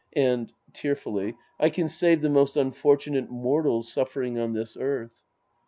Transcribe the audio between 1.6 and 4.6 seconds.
can save the most unfortu nate mortals suffering on